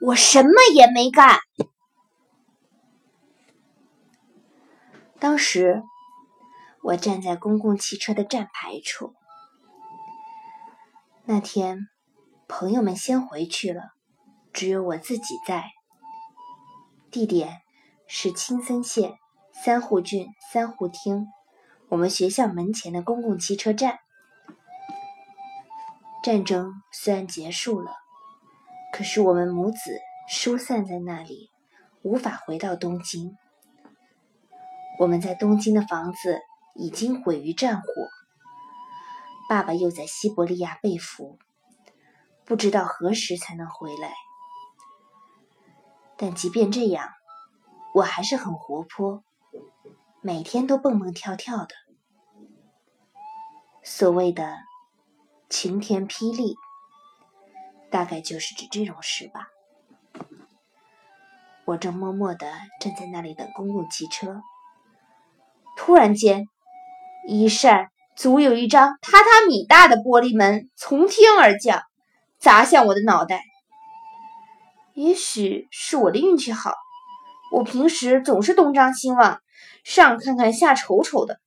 [0.00, 1.38] 我什么也没干。
[5.18, 5.82] 当时
[6.82, 9.14] 我站在公共汽车的站牌处。
[11.24, 11.88] 那天
[12.46, 13.92] 朋友们先回去了，
[14.52, 15.72] 只有我自己在。
[17.10, 17.62] 地点
[18.06, 19.14] 是青森县
[19.64, 21.26] 三户郡三户町，
[21.88, 23.98] 我们学校门前的公共汽车站。
[26.22, 27.92] 战争虽然结束了，
[28.96, 31.50] 可是我们母子疏散在那里，
[32.00, 33.36] 无法回到东京。
[34.98, 36.40] 我们在东京的房子
[36.74, 37.86] 已经毁于战火，
[39.50, 41.38] 爸爸又在西伯利亚被俘，
[42.46, 44.14] 不知道何时才能回来。
[46.16, 47.10] 但即便这样，
[47.92, 49.22] 我还是很活泼，
[50.22, 51.74] 每天都蹦蹦跳跳的。
[53.82, 54.56] 所谓的
[55.50, 56.56] 晴天霹雳，
[57.90, 59.48] 大概就是指这种事吧。
[61.64, 62.46] 我正默默地
[62.80, 64.40] 站在那里等公共汽车。
[65.76, 66.46] 突然间，
[67.26, 71.82] 一扇足有一张榻榻米大的玻璃门从天而降，
[72.38, 73.42] 砸向我的脑袋。
[74.94, 76.72] 也许是我的运气好，
[77.52, 79.40] 我平时总是东张西望，
[79.84, 81.38] 上看看下瞅瞅的，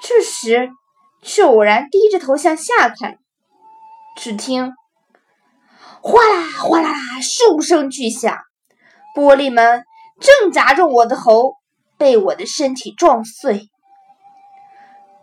[0.00, 0.70] 这时
[1.22, 3.18] 却偶然低着头向下看，
[4.16, 4.72] 只听
[6.02, 8.36] 哗啦哗啦啦数声巨响，
[9.14, 9.84] 玻璃门
[10.20, 11.54] 正砸中我的头。
[11.98, 13.68] 被我的身体撞碎。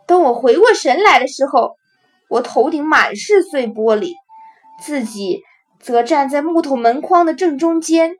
[0.05, 1.75] 等我回过神来的时候，
[2.30, 4.14] 我头顶满是碎玻璃，
[4.80, 5.42] 自己
[5.80, 8.17] 则站在木头门框的正中间。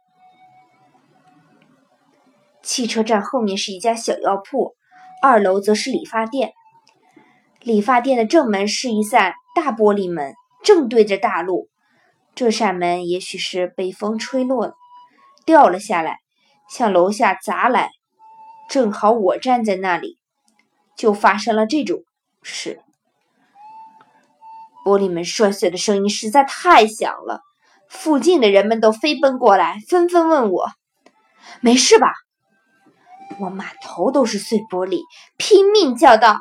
[2.64, 4.74] 汽车站后面是一家小药铺，
[5.22, 6.54] 二楼则是理发店。
[7.62, 11.70] 理发店的正门是一扇大玻璃门，正对着大路。
[12.38, 14.76] 这扇门也许是被风吹落了，
[15.44, 16.20] 掉了下来，
[16.70, 17.90] 向楼下砸来。
[18.70, 20.20] 正好我站在那里，
[20.96, 22.04] 就发生了这种
[22.44, 22.80] 事。
[24.86, 27.42] 玻璃门摔碎的声音实在太响了，
[27.90, 30.70] 附近的人们都飞奔过来，纷纷问我
[31.60, 32.14] ：“没事吧？”
[33.42, 35.02] 我满头都是碎玻璃，
[35.38, 36.38] 拼命叫道：“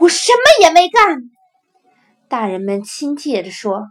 [0.00, 1.18] 我什么也没干。”
[2.28, 3.86] 大人们亲切地说：“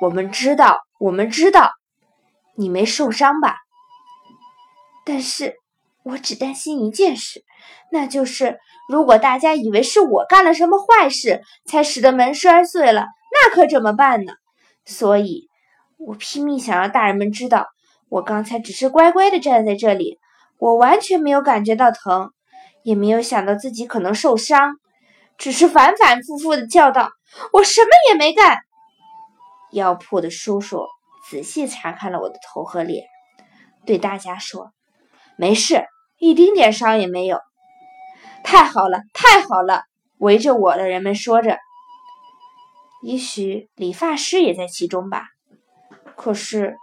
[0.00, 1.70] 我们知道，我们知道，
[2.54, 3.56] 你没受伤吧？”
[5.04, 5.56] 但是
[6.02, 7.44] 我只担心一件事，
[7.90, 8.58] 那就是
[8.88, 14.32] 如果大家以为是我干了什么坏事才使得门摔碎了，那可怎么办呢？
[14.84, 15.48] 所以，
[15.96, 17.66] 我拼命想让大人们知道，
[18.08, 20.18] 我刚才只是乖乖的站在这里，
[20.58, 22.30] 我完全没有感觉到疼，
[22.82, 24.76] 也没有想到自己可能受伤，
[25.38, 27.10] 只是反反复复的叫道
[27.52, 28.58] ：“我什么也没干。”
[29.76, 30.86] 药铺的叔叔
[31.28, 33.06] 仔细查看了我的头和脸，
[33.84, 34.72] 对大家说。
[35.36, 35.84] 没事，
[36.18, 37.40] 一丁点伤也没有。
[38.42, 39.82] 太好了，太好了！
[40.18, 41.58] 围着我的人们说着。
[43.02, 45.26] 也许理发师也在其中吧。
[46.16, 46.78] 可是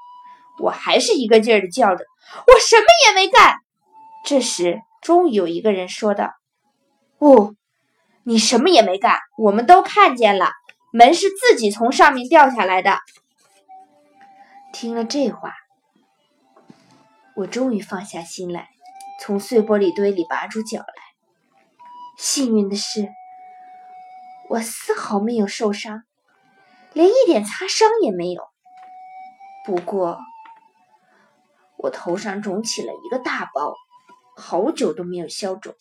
[0.62, 2.06] 我还是一个劲儿的叫着
[2.46, 3.56] ：“我什么也没干。”
[4.24, 6.32] 这时，终于有一个人说道
[7.18, 7.56] ：“哦，
[8.24, 10.52] 你什么也没干，我们都看见了，
[10.94, 13.00] 门是自己从上面掉下来的。”
[14.72, 15.56] 听了这话。
[17.36, 18.70] 我终于放下心来，
[19.20, 20.86] 从碎玻璃堆里拔出脚来。
[22.16, 23.10] 幸运的是，
[24.50, 26.04] 我丝毫没有受伤，
[26.94, 28.44] 连一点擦伤也没有。
[29.66, 30.20] 不过，
[31.78, 33.74] 我头上肿起了一个大包，
[34.36, 35.74] 好久都没有消肿，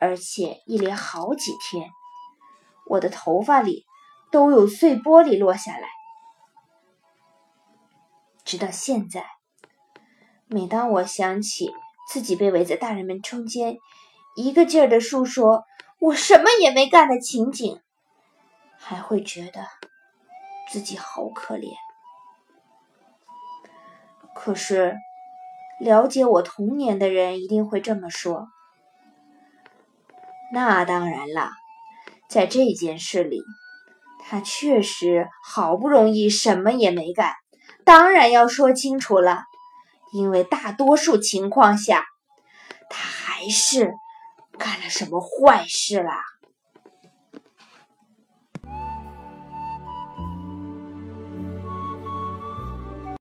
[0.00, 1.88] 而且一连好几天，
[2.88, 3.84] 我的头发里
[4.32, 5.86] 都有碎玻璃落下来，
[8.44, 9.26] 直到现在。
[10.48, 11.70] 每当我想起
[12.08, 13.78] 自己被围在大人们中间，
[14.34, 15.64] 一个劲儿的诉说
[16.00, 17.80] 我什么也没干的情景，
[18.76, 19.66] 还会觉得
[20.70, 21.74] 自己好可怜。
[24.34, 24.96] 可是，
[25.78, 28.48] 了解我童年的人一定会这么说：
[30.52, 31.50] 那当然了，
[32.28, 33.42] 在这件事里，
[34.28, 37.34] 他确实好不容易什么也没干，
[37.84, 39.44] 当然要说清楚了。
[40.12, 42.04] 因为大多数情况下，
[42.90, 43.94] 他还是
[44.58, 46.22] 干了什么坏事啦。